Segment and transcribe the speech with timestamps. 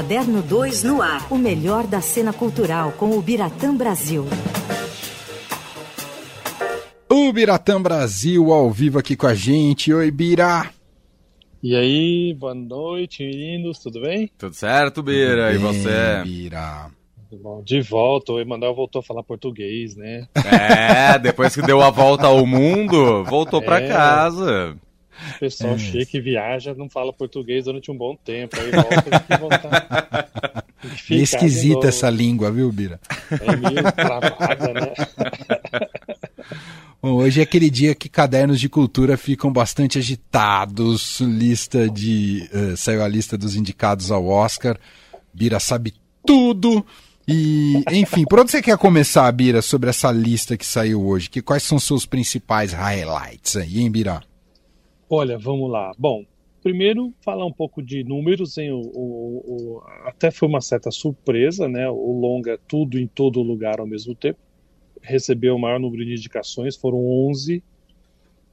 [0.00, 1.26] Caderno 2 no ar.
[1.32, 4.26] O melhor da cena cultural com o Biratã Brasil.
[7.08, 9.94] O Biratã Brasil ao vivo aqui com a gente.
[9.94, 10.68] Oi, Bira.
[11.62, 14.30] E aí, boa noite, meninos, tudo bem?
[14.36, 15.88] Tudo certo, Bira, Tudo e você?
[15.88, 16.90] bem, Bira.
[17.42, 17.62] Bom.
[17.64, 20.26] De volta, o Emanuel voltou a falar português, né?
[20.34, 23.88] É, depois que deu a volta ao mundo, voltou pra É.
[23.88, 24.76] casa.
[25.34, 25.78] O pessoal É.
[25.78, 29.02] chega e viaja, não fala português durante um bom tempo, aí volta.
[29.22, 29.38] Tem
[31.08, 33.00] de esquisita essa língua, viu, Bira?
[33.30, 34.92] É meio travada, né?
[37.02, 41.20] Bom, hoje é aquele dia que cadernos de cultura ficam bastante agitados.
[41.20, 42.48] Lista de.
[42.52, 44.76] eh, saiu a lista dos indicados ao Oscar.
[45.32, 45.94] Bira sabe
[46.26, 46.84] tudo.
[47.28, 51.28] E, enfim, por onde você quer começar, Bira, sobre essa lista que saiu hoje?
[51.28, 54.22] Que, quais são seus principais highlights aí, hein, Bira?
[55.10, 55.92] Olha, vamos lá.
[55.98, 56.24] Bom,
[56.66, 58.72] primeiro falar um pouco de números, hein?
[58.72, 61.88] O, o- o- até foi uma certa surpresa, né?
[61.88, 64.40] O longa tudo em todo lugar ao mesmo tempo.
[65.02, 67.62] Recebeu o maior número de indicações, foram 11.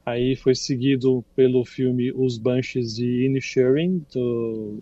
[0.05, 4.05] Aí foi seguido pelo filme Os Banshees de Inisherin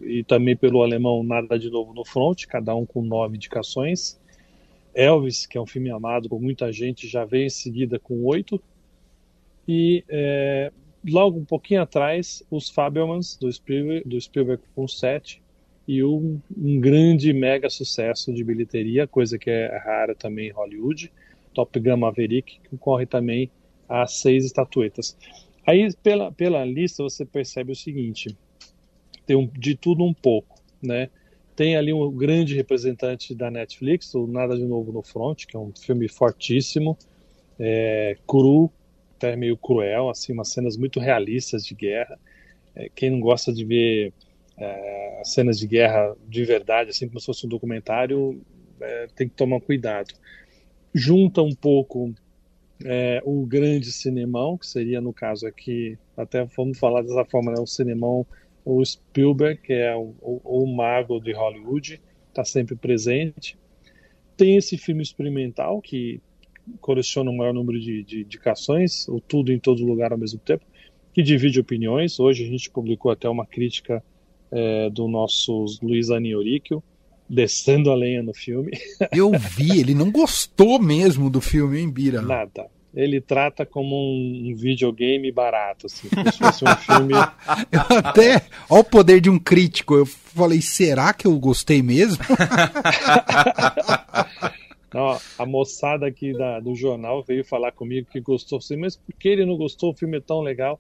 [0.02, 4.20] e também pelo alemão Nada de Novo no Front, cada um com nove indicações.
[4.96, 8.62] Elvis, que é um filme amado por muita gente, já veio em seguida com oito.
[9.68, 10.72] E é,
[11.08, 15.42] logo um pouquinho atrás, os Fabelmans do Spielberg, do Spielberg com 7
[15.88, 21.12] e um, um grande mega sucesso de bilheteria, coisa que é rara também em Hollywood,
[21.54, 23.52] Top Gun Maverick, que concorre também
[23.90, 25.18] a seis estatuetas.
[25.66, 28.36] Aí pela, pela lista você percebe o seguinte,
[29.26, 31.10] tem um, de tudo um pouco, né?
[31.56, 35.60] Tem ali um grande representante da Netflix, o Nada de Novo no Front, que é
[35.60, 36.98] um filme fortíssimo,
[37.60, 38.72] é, cru,
[39.22, 42.20] até meio cruel, assim, umas cenas muito realistas de guerra.
[42.76, 44.12] É, quem não gosta de ver
[44.58, 48.42] é, cenas de guerra de verdade, assim como se fosse um documentário,
[48.82, 50.14] é, tem que tomar cuidado.
[50.94, 52.14] Junta um pouco
[52.84, 57.60] é, o grande cinemão, que seria no caso aqui, até vamos falar dessa forma, né,
[57.60, 58.26] o cinemão,
[58.66, 63.58] o Spielberg, que é o, o, o mago de Hollywood, está sempre presente.
[64.36, 66.20] Tem esse filme experimental que
[66.80, 70.66] coleciona o maior número de, de indicações, o tudo em todo lugar ao mesmo tempo,
[71.14, 72.20] que divide opiniões.
[72.20, 74.04] Hoje a gente publicou até uma crítica
[74.52, 76.84] é, do nosso Luiz Anioríquio,
[77.30, 78.72] descendo a lenha no filme.
[79.16, 82.22] Eu vi, ele não gostou mesmo do filme, hein, Bira?
[82.22, 82.68] Nada.
[82.94, 87.14] Ele trata como um, um videogame barato, assim, como se fosse um filme.
[87.72, 92.22] Eu até, ao poder de um crítico, eu falei, será que eu gostei mesmo?
[94.94, 99.14] Não, a moçada aqui da, do jornal veio falar comigo que gostou, assim, mas por
[99.16, 99.92] que ele não gostou?
[99.92, 100.80] O filme é tão legal.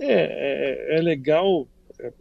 [0.00, 1.66] É, é, é legal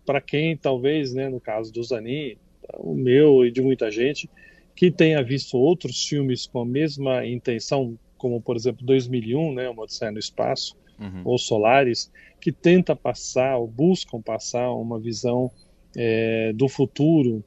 [0.06, 2.36] para quem, talvez, né, no caso do Zanin,
[2.78, 4.30] o meu e de muita gente,
[4.76, 9.84] que tenha visto outros filmes com a mesma intenção, como por exemplo 2001, né, Uma
[9.84, 11.22] Odisseia no Espaço, Uhum.
[11.26, 15.50] ou Solaris, que tenta passar ou buscam passar uma visão
[15.98, 17.44] é, do futuro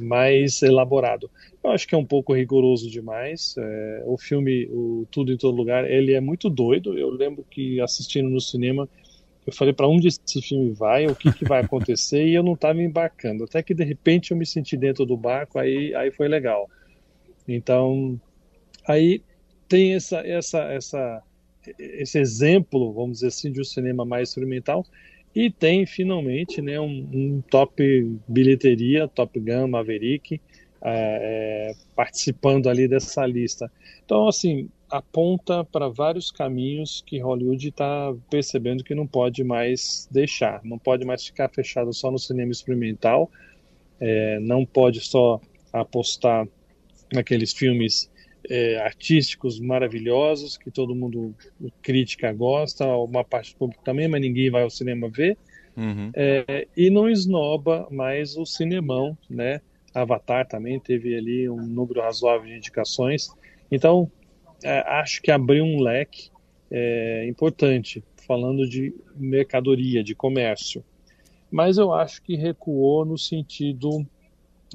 [0.00, 1.30] mais elaborado.
[1.62, 3.54] Eu acho que é um pouco rigoroso demais.
[3.58, 6.98] É, o filme, o Tudo em Todo Lugar, ele é muito doido.
[6.98, 8.88] Eu lembro que assistindo no cinema,
[9.46, 12.54] eu falei para onde esse filme vai, o que, que vai acontecer, e eu não
[12.54, 13.44] estava embarcando.
[13.44, 16.68] Até que de repente eu me senti dentro do barco, aí, aí foi legal.
[17.46, 18.20] Então,
[18.86, 19.22] aí
[19.68, 21.22] tem essa, essa, essa,
[21.78, 24.86] esse exemplo, vamos dizer assim, de um cinema mais experimental.
[25.34, 30.40] E tem finalmente né, um, um top bilheteria, Top Gun, Maverick,
[30.84, 33.70] é, é, participando ali dessa lista.
[34.04, 40.60] Então, assim, aponta para vários caminhos que Hollywood está percebendo que não pode mais deixar,
[40.64, 43.30] não pode mais ficar fechado só no cinema experimental,
[43.98, 45.40] é, não pode só
[45.72, 46.46] apostar
[47.12, 48.10] naqueles filmes
[48.48, 51.34] é, artísticos maravilhosos que todo mundo
[51.80, 55.36] crítica gosta, uma parte do público também, mas ninguém vai ao cinema ver.
[55.76, 56.10] Uhum.
[56.14, 59.60] É, e não esnoba mais o cinemão, né?
[59.94, 63.28] Avatar também teve ali um número razoável de indicações.
[63.70, 64.10] Então,
[64.64, 66.30] é, acho que abriu um leque
[66.70, 70.84] é, importante, falando de mercadoria, de comércio.
[71.50, 74.06] Mas eu acho que recuou no sentido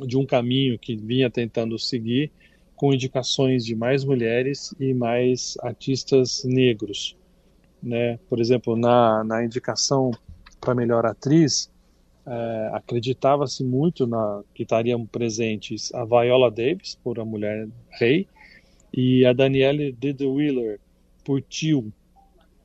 [0.06, 2.31] de um caminho que vinha tentando seguir,
[2.77, 7.18] com indicações de mais mulheres e mais artistas negros.
[7.81, 8.19] Né?
[8.29, 10.12] Por exemplo, na, na indicação
[10.62, 11.71] para melhor atriz,
[12.25, 18.27] é, acreditava-se muito na, que estariam presentes a Viola Davis, por A Mulher Rei,
[18.94, 20.80] e a Danielle Wheeler
[21.25, 21.91] por Tio.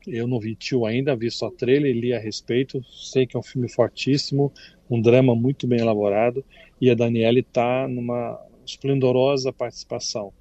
[0.07, 2.85] Eu não vi Tio ainda, vi só trailer e li a respeito.
[2.85, 4.53] Sei que é um filme fortíssimo,
[4.91, 6.45] um drama muito bem elaborado,
[6.79, 10.33] e a Daniele está numa esplendorosa participação.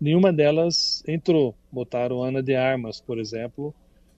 [0.00, 1.54] Nenhuma delas entrou.
[1.70, 3.74] Botaram Ana de Armas, por exemplo,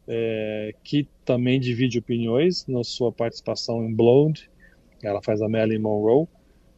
[0.06, 4.48] é, que também divide opiniões na sua participação em Blonde.
[5.02, 6.26] Ela faz a Marilyn Monroe.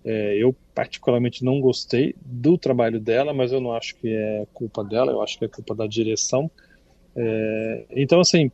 [0.04, 4.84] É, eu particularmente não gostei do trabalho dela, mas eu não acho que é culpa
[4.84, 6.50] dela, eu acho que é culpa da direção.
[7.16, 8.50] É, então, assim,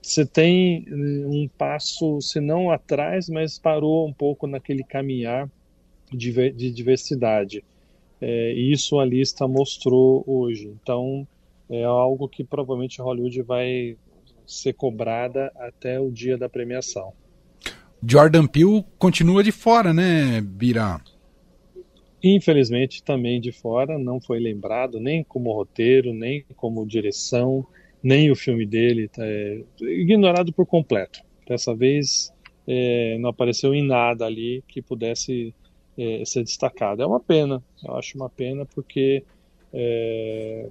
[0.00, 5.50] você tem um passo, se não atrás, mas parou um pouco naquele caminhar
[6.16, 7.64] de, de diversidade.
[8.20, 10.72] É, e isso a lista mostrou hoje.
[10.82, 11.26] Então,
[11.70, 13.96] é algo que provavelmente Hollywood vai
[14.46, 17.12] ser cobrada até o dia da premiação.
[18.02, 21.00] Jordan Peele continua de fora, né, Bira?
[22.22, 27.64] Infelizmente, também de fora, não foi lembrado nem como roteiro, nem como direção,
[28.02, 31.20] nem o filme dele, tá, é, ignorado por completo.
[31.46, 32.32] Dessa vez,
[32.66, 35.54] é, não apareceu em nada ali que pudesse
[35.98, 37.02] é, ser destacado.
[37.02, 39.24] É uma pena, eu acho uma pena, porque
[39.72, 40.68] é,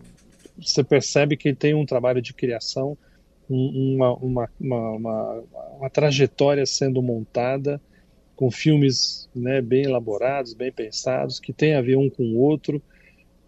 [0.57, 2.97] você percebe que ele tem um trabalho de criação
[3.50, 5.44] uma, uma, uma,
[5.77, 7.81] uma, trajetória sendo montada
[8.35, 12.81] com filmes né, bem elaborados, bem pensados, que tem a ver um com o outro.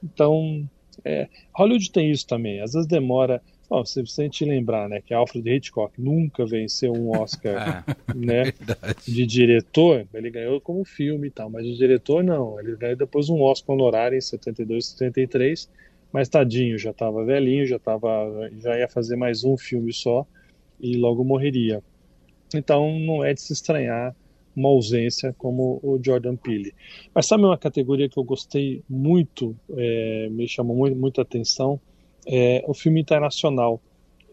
[0.04, 0.68] Então,
[1.04, 2.62] é, Hollywood tem isso também.
[2.62, 3.42] Às vezes demora.
[3.70, 8.54] Bom, se você te lembrar, né, que Alfred Hitchcock nunca venceu um Oscar, é, né,
[9.08, 13.30] de diretor, ele ganhou como filme e tal, mas de diretor não, ele ganhou depois
[13.30, 15.70] um Oscar honorário em 72, 73
[16.12, 20.26] mas tadinho, já estava velhinho, já tava, já ia fazer mais um filme só
[20.80, 21.84] e logo morreria.
[22.54, 24.16] Então não é de se estranhar
[24.56, 26.74] uma ausência como o Jordan Peele.
[27.14, 31.80] Mas sabe uma categoria que eu gostei muito, é, me chamou muito, muita atenção,
[32.28, 33.82] é o filme internacional,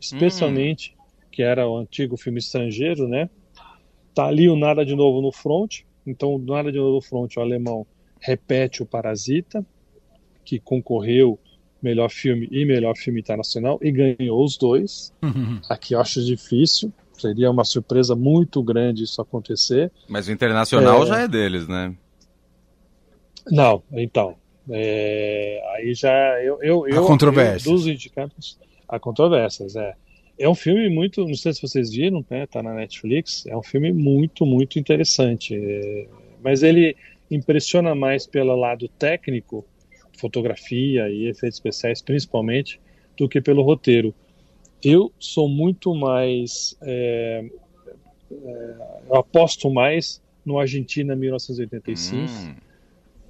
[0.00, 1.02] especialmente hum.
[1.30, 3.28] que era o antigo filme estrangeiro, né?
[4.14, 7.36] Tá ali o Nada de Novo no Front, então o Nada de Novo no Front,
[7.36, 7.86] o alemão
[8.20, 9.64] repete o Parasita,
[10.44, 11.38] que concorreu
[11.82, 15.12] melhor filme e melhor filme internacional e ganhou os dois.
[15.22, 15.60] Uhum.
[15.68, 19.92] Aqui eu acho difícil, seria uma surpresa muito grande isso acontecer.
[20.08, 21.06] Mas o internacional é...
[21.06, 21.94] já é deles, né?
[23.50, 24.36] Não, então.
[24.70, 25.62] É...
[25.74, 27.70] Aí já eu, eu, eu, a controvérsia.
[27.70, 28.58] dos indicados,
[28.88, 29.94] há controvérsias, é.
[30.38, 32.46] É um filme muito, não sei se vocês viram, né?
[32.46, 33.46] Tá na Netflix.
[33.46, 35.56] É um filme muito, muito interessante.
[35.56, 36.06] É...
[36.42, 36.94] Mas ele
[37.30, 39.64] impressiona mais pelo lado técnico
[40.16, 42.80] fotografia e efeitos especiais principalmente,
[43.16, 44.14] do que pelo roteiro.
[44.82, 46.76] Eu sou muito mais.
[46.82, 47.44] É,
[48.30, 48.74] é,
[49.08, 52.30] eu aposto mais no Argentina 1985.
[52.30, 52.54] Hum.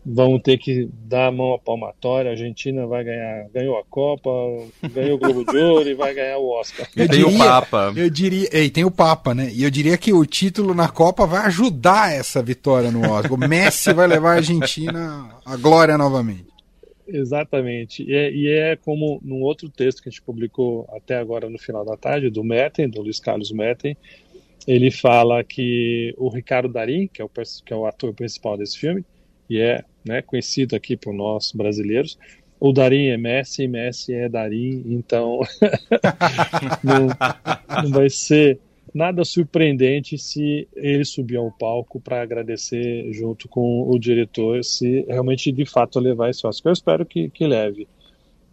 [0.09, 2.31] Vão ter que dar a mão à palmatória.
[2.31, 4.31] A Argentina vai ganhar, ganhou a Copa,
[4.93, 6.89] ganhou o Globo de Ouro e vai ganhar o Oscar.
[6.97, 7.93] E tem o Papa.
[7.97, 9.51] Eu diria, e tem o Papa, né?
[9.53, 13.33] E eu diria que o título na Copa vai ajudar essa vitória no Oscar.
[13.33, 16.47] O Messi vai levar a Argentina à glória novamente.
[17.09, 18.03] Exatamente.
[18.03, 21.59] E é, e é, como num outro texto que a gente publicou até agora no
[21.59, 23.97] final da tarde, do Metten, do Luiz Carlos Metten,
[24.67, 28.79] ele fala que o Ricardo Darim, que é o, que é o ator principal desse
[28.79, 29.05] filme,
[29.49, 32.19] e é né, conhecido aqui por nós brasileiros,
[32.59, 35.41] o Darim é Messi, Messi é Darim, então
[36.83, 37.09] não,
[37.83, 38.59] não vai ser
[38.95, 45.53] nada surpreendente se ele subir ao palco para agradecer junto com o diretor, se realmente
[45.53, 46.71] de fato levar esse Oscar.
[46.71, 47.87] Eu espero que, que leve.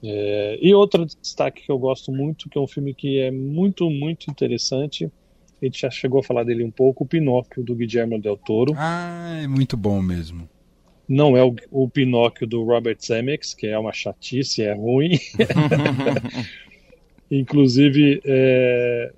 [0.03, 3.89] É, e outro destaque que eu gosto muito, que é um filme que é muito,
[3.89, 5.09] muito interessante,
[5.61, 8.73] a gente já chegou a falar dele um pouco, o Pinóquio, do Guillermo del Toro.
[8.75, 10.49] Ah, é muito bom mesmo.
[11.07, 15.19] Não é o, o Pinóquio do Robert Zemeckis, que é uma chatice, é ruim.
[17.29, 19.11] Inclusive, é,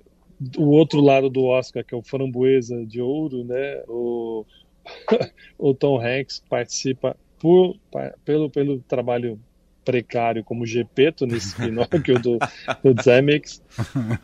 [0.56, 3.82] o outro lado do Oscar, que é o Framboesa de Ouro, né?
[3.88, 4.44] O,
[5.58, 7.76] o Tom Hanks participa por,
[8.24, 9.38] pelo, pelo trabalho
[9.84, 12.38] precário como Gepeto nesse Pinóquio do,
[12.82, 13.62] do Zemeckis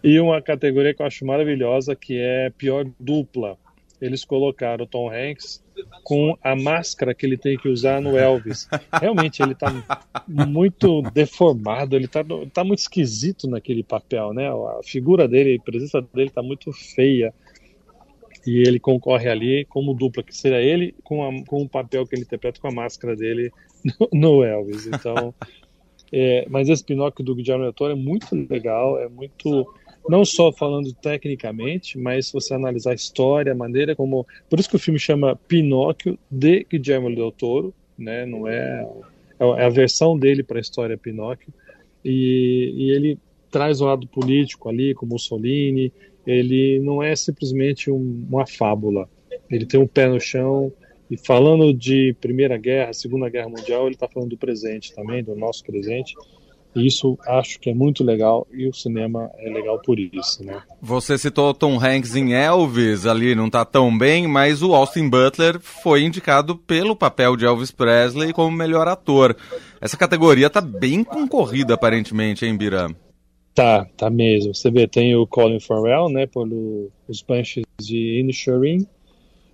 [0.02, 3.56] e uma categoria que eu acho maravilhosa que é pior dupla
[4.00, 5.62] eles colocaram o Tom Hanks
[6.02, 8.68] com a máscara que ele tem que usar no Elvis.
[9.00, 9.70] Realmente, ele está
[10.28, 14.48] muito deformado, ele está tá muito esquisito naquele papel, né?
[14.48, 17.32] A figura dele, a presença dele está muito feia.
[18.44, 22.16] E ele concorre ali como dupla, que seria ele com, a, com o papel que
[22.16, 23.52] ele interpreta com a máscara dele
[23.84, 24.86] no, no Elvis.
[24.86, 25.32] Então,
[26.10, 29.72] é, mas esse Pinóquio do Guillermo del Toro é muito legal, é muito
[30.08, 34.26] não só falando tecnicamente, mas se você analisar a história, a maneira como.
[34.48, 38.26] Por isso que o filme chama Pinóquio de Guillermo del Toro, né?
[38.26, 38.86] Não é,
[39.38, 41.52] é a versão dele para a história Pinóquio.
[42.04, 43.18] E, e ele
[43.50, 45.92] traz o lado político ali, com Mussolini.
[46.26, 49.08] Ele não é simplesmente um, uma fábula.
[49.50, 50.72] Ele tem um pé no chão
[51.12, 55.36] e falando de Primeira Guerra, Segunda Guerra Mundial, ele está falando do presente também, do
[55.36, 56.14] nosso presente.
[56.74, 60.62] Isso acho que é muito legal e o cinema é legal por isso, né?
[60.80, 65.60] Você citou Tom Hanks em Elvis, ali não está tão bem, mas o Austin Butler
[65.60, 69.36] foi indicado pelo papel de Elvis Presley como melhor ator.
[69.80, 72.88] Essa categoria está bem concorrida aparentemente, hein, Bira?
[73.54, 74.54] Tá, tá mesmo.
[74.54, 78.86] Você vê, tem o Colin Farrell, né, pelo os Banshees de Inisherin,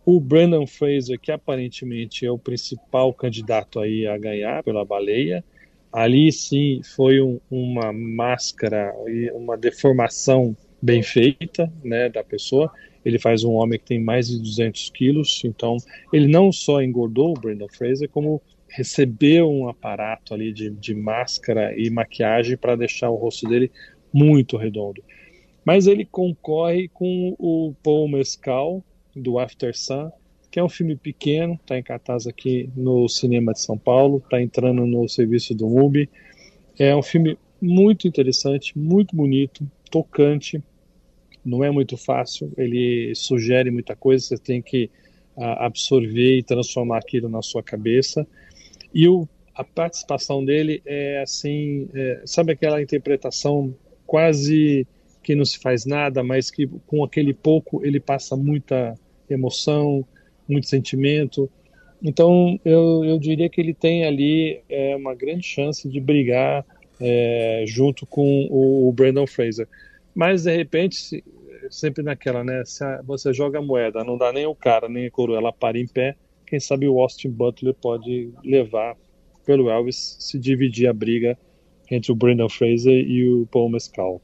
[0.06, 5.44] o Brandon Fraser, que aparentemente é o principal candidato aí a ganhar pela baleia,
[5.92, 12.70] ali sim foi um, uma máscara e uma deformação bem feita, né, da pessoa.
[13.04, 15.76] Ele faz um homem que tem mais de 200 quilos, então
[16.12, 21.74] ele não só engordou o Brandon Fraser, como recebeu um aparato ali de, de máscara
[21.76, 23.70] e maquiagem para deixar o rosto dele
[24.12, 25.02] muito redondo.
[25.64, 30.10] Mas ele concorre com o Paul Mescal, do After Sun,
[30.50, 34.40] que é um filme pequeno, está em cartaz aqui no cinema de São Paulo, está
[34.40, 36.08] entrando no serviço do MUBI.
[36.78, 40.62] É um filme muito interessante, muito bonito, tocante,
[41.44, 44.90] não é muito fácil, ele sugere muita coisa, você tem que
[45.36, 48.26] uh, absorver e transformar aquilo na sua cabeça.
[48.92, 53.74] E o, a participação dele é assim, é, sabe aquela interpretação
[54.06, 54.86] quase
[55.22, 58.94] que não se faz nada, mas que com aquele pouco ele passa muita
[59.28, 60.06] emoção,
[60.48, 61.50] muito sentimento.
[62.02, 66.64] Então eu, eu diria que ele tem ali é, uma grande chance de brigar
[67.00, 69.68] é, junto com o, o, Brandon Fraser.
[70.14, 71.22] Mas de repente,
[71.70, 72.62] sempre naquela, né?
[72.64, 75.52] Se a, você joga a moeda, não dá nem o cara, nem a coroa, ela
[75.52, 76.16] para em pé.
[76.46, 78.96] Quem sabe o Austin Butler pode levar
[79.44, 81.38] pelo Elvis se dividir a briga
[81.90, 84.20] entre o Brandon Fraser e o Paul Mescal.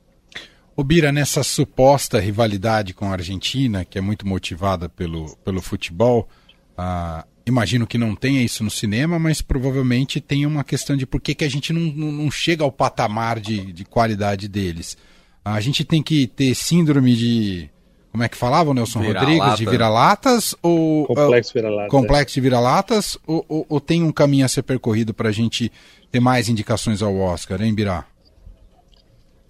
[0.76, 6.28] O Bira, nessa suposta rivalidade com a Argentina, que é muito motivada pelo, pelo futebol,
[6.76, 11.20] ah, imagino que não tenha isso no cinema, mas provavelmente tem uma questão de por
[11.20, 14.96] que, que a gente não, não, chega ao patamar de, de qualidade deles.
[15.44, 17.70] a gente tem que ter síndrome de
[18.10, 19.40] como é que falava o Nelson vira Rodrigues?
[19.40, 19.56] Lata.
[19.56, 20.54] De vira-latas?
[20.62, 21.90] Ou, complexo vira-latas.
[21.90, 23.18] Complexo de vira-latas?
[23.26, 25.70] Ou, ou, ou, tem um caminho a ser percorrido para a gente
[26.12, 28.06] ter mais indicações ao Oscar, hein, Birá?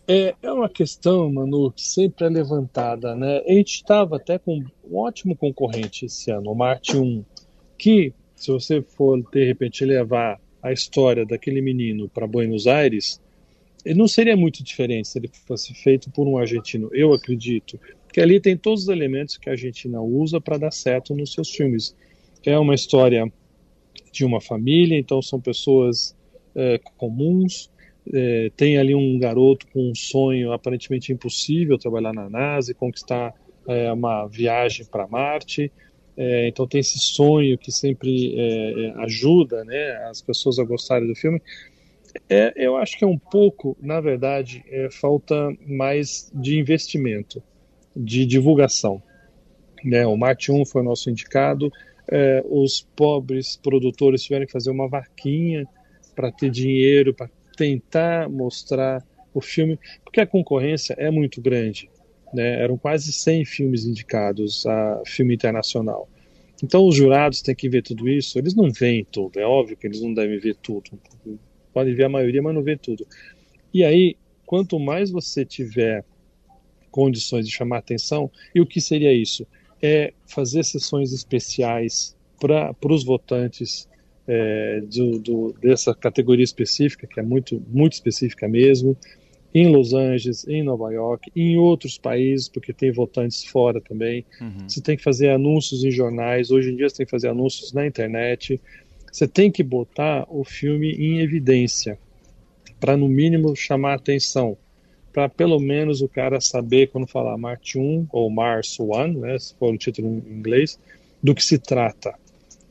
[0.06, 3.42] É, é uma questão, Manu, que sempre é levantada, né?
[3.46, 7.24] A gente estava até com um ótimo concorrente esse ano, o Marte 1,
[7.78, 13.20] que, se você for, de repente, levar a história daquele menino para Buenos Aires,
[13.86, 17.78] não seria muito diferente se ele fosse feito por um argentino, eu acredito
[18.12, 21.50] que ali tem todos os elementos que a Argentina usa para dar certo nos seus
[21.50, 21.96] filmes.
[22.46, 23.30] É uma história
[24.12, 26.14] de uma família, então são pessoas
[26.54, 27.68] é, comuns.
[28.12, 33.34] É, tem ali um garoto com um sonho aparentemente impossível, trabalhar na NASA e conquistar
[33.66, 35.72] é, uma viagem para Marte.
[36.16, 41.08] É, então tem esse sonho que sempre é, é, ajuda né, as pessoas a gostarem
[41.08, 41.40] do filme.
[42.56, 47.42] eu acho que é um pouco, na verdade, falta mais de investimento
[47.96, 49.02] de divulgação.
[49.84, 50.06] Né?
[50.06, 51.70] O Marte 1 foi o nosso indicado,
[52.10, 55.66] é, os pobres produtores tiveram que fazer uma vaquinha
[56.14, 61.90] para ter dinheiro, para tentar mostrar o filme, porque a concorrência é muito grande.
[62.32, 62.62] Né?
[62.62, 66.08] Eram quase 100 filmes indicados a filme internacional.
[66.62, 68.38] Então os jurados têm que ver tudo isso.
[68.38, 70.90] Eles não veem tudo, é óbvio que eles não devem ver tudo.
[71.72, 73.06] Podem ver a maioria, mas não ver tudo.
[73.72, 76.04] E aí, quanto mais você tiver
[76.94, 78.30] condições de chamar atenção.
[78.54, 79.44] E o que seria isso?
[79.82, 83.88] É fazer sessões especiais para os votantes
[84.26, 88.96] é, do, do, dessa categoria específica, que é muito, muito específica mesmo,
[89.54, 94.24] em Los Angeles, em Nova York, em outros países, porque tem votantes fora também.
[94.40, 94.68] Uhum.
[94.68, 97.72] Você tem que fazer anúncios em jornais, hoje em dia você tem que fazer anúncios
[97.72, 98.60] na internet.
[99.12, 101.96] Você tem que botar o filme em evidência,
[102.80, 104.56] para no mínimo chamar atenção
[105.14, 109.54] para pelo menos o cara saber quando falar Marte 1 ou Mars 1, né, se
[109.54, 110.76] for o título em inglês,
[111.22, 112.12] do que se trata.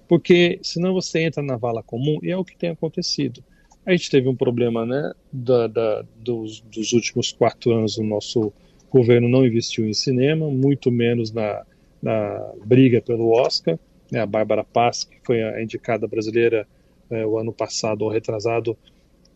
[0.08, 3.44] Porque senão você entra na vala comum e é o que tem acontecido.
[3.86, 8.54] A gente teve um problema né, da, da, dos, dos, últimos quatro anos, o nosso
[8.90, 11.66] governo não investiu em cinema, muito menos na,
[12.02, 13.78] na briga pelo Oscar.
[14.12, 16.68] Né, a Bárbara Paz, que foi a indicada brasileira
[17.10, 18.78] é, o ano passado ou retrasado,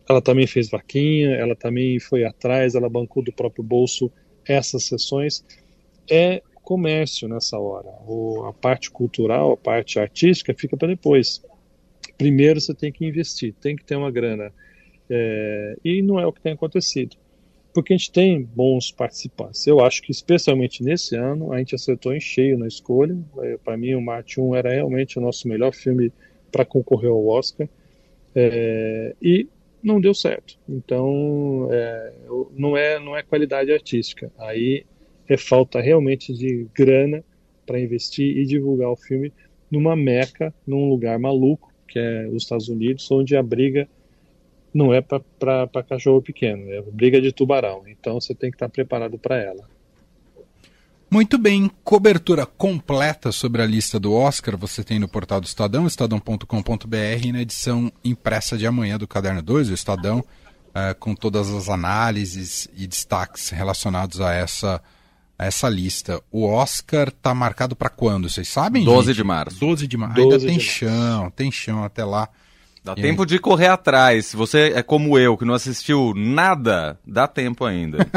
[0.07, 4.12] ela também fez vaquinha, ela também foi atrás, ela bancou do próprio bolso
[4.47, 5.43] essas sessões.
[6.09, 7.88] É comércio nessa hora.
[8.05, 11.41] O, a parte cultural, a parte artística fica para depois.
[12.17, 14.51] Primeiro você tem que investir, tem que ter uma grana.
[15.09, 17.15] É, e não é o que tem acontecido.
[17.74, 19.65] porque a gente tem bons participantes.
[19.65, 23.17] Eu acho que, especialmente nesse ano, a gente acertou em cheio na escolha.
[23.43, 26.12] É, para mim, o Marte 1 era realmente o nosso melhor filme
[26.51, 27.69] para concorrer ao Oscar.
[28.36, 29.47] É, e
[29.81, 30.59] não deu certo.
[30.67, 32.13] Então, é,
[32.51, 34.29] não, é, não é qualidade artística.
[34.38, 34.86] Aí
[35.27, 37.24] é falta realmente de grana
[37.65, 39.31] para investir e divulgar o filme
[39.69, 43.88] numa meca, num lugar maluco, que é os Estados Unidos, onde a briga
[44.74, 47.84] não é para cachorro pequeno, é briga de tubarão.
[47.88, 49.67] Então você tem que estar tá preparado para ela.
[51.10, 55.88] Muito bem, cobertura completa sobre a lista do Oscar você tem no portal do Estadão,
[55.88, 61.50] estadão.com.br, e na edição impressa de amanhã do Caderno 2, o Estadão, uh, com todas
[61.50, 64.81] as análises e destaques relacionados a essa,
[65.38, 66.22] essa lista.
[66.32, 68.84] O Oscar está marcado para quando, vocês sabem?
[68.84, 69.15] 12 gente?
[69.17, 69.60] de março.
[69.60, 70.15] 12 de março.
[70.15, 71.32] 12 Ainda tem chão, março.
[71.36, 72.27] tem chão até lá.
[72.84, 73.27] Dá e tempo aí?
[73.27, 74.27] de correr atrás.
[74.27, 78.08] Se você é como eu, que não assistiu nada, dá tempo ainda.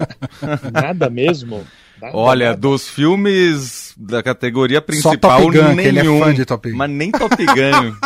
[0.72, 1.66] nada mesmo?
[2.12, 5.80] Olha, dos filmes da categoria principal, Gun, nenhum.
[5.80, 6.76] ele é fã de Top Gun.
[6.76, 7.96] Mas nem Top Gun.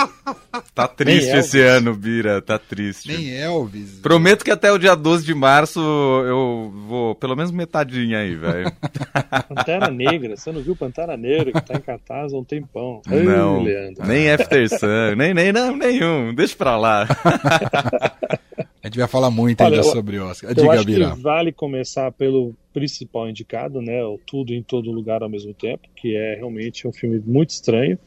[0.86, 3.08] tá triste esse ano, Bira, tá triste.
[3.08, 4.00] Nem Elvis.
[4.00, 8.72] Prometo que até o dia 12 de março eu vou pelo menos metadinha aí, velho.
[9.48, 13.02] Pantera Negra, você não viu Pantera Negra que tá em cartaz há um tempão.
[13.06, 17.06] Não, Ei, nem After Sun, nem, nem, não, nenhum, deixa pra lá.
[18.82, 20.54] A gente vai falar muito Olha, ainda eu, sobre Oscar.
[20.54, 21.10] Diga, eu acho Bira.
[21.10, 24.02] que vale começar pelo principal indicado, né?
[24.04, 27.98] O Tudo em Todo Lugar ao mesmo tempo, que é realmente um filme muito estranho.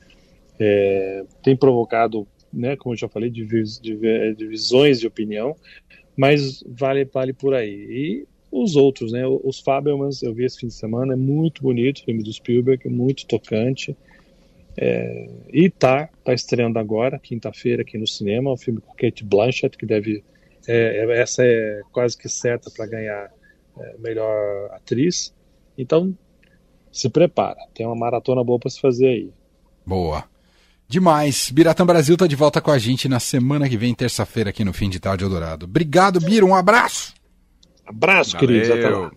[0.60, 5.56] É, tem provocado, né, como eu já falei, divisões de opinião,
[6.16, 7.88] mas vale, vale por aí.
[7.90, 9.26] E os outros, né?
[9.26, 12.88] Os Fabelmans, eu vi esse fim de semana, é muito bonito, o filme do Spielberg,
[12.88, 13.98] muito tocante.
[14.78, 19.78] É, e tá, tá estreando agora, quinta-feira, aqui no cinema, o filme com Kate Blanchett,
[19.78, 20.24] que deve
[20.68, 23.32] é, é, essa é quase que certa para ganhar
[23.78, 25.34] é, melhor atriz.
[25.78, 26.16] Então,
[26.92, 27.60] se prepara.
[27.74, 29.32] Tem uma maratona boa para se fazer aí.
[29.86, 30.24] Boa.
[30.94, 31.50] Demais.
[31.50, 34.72] Biratã Brasil tá de volta com a gente na semana que vem, terça-feira, aqui no
[34.72, 35.66] Fim de Tarde Eldorado.
[35.66, 36.46] Obrigado, Bira.
[36.46, 37.16] Um abraço.
[37.84, 38.48] Abraço, Valeu.
[38.48, 38.70] queridos.
[38.70, 39.12] Até lá.